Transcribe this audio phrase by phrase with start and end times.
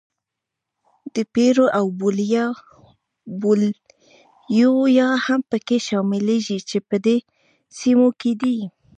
[1.33, 1.85] پیرو او
[3.41, 7.17] بولیویا هم پکې شاملېږي چې په دې
[7.77, 8.57] سیمو کې دي.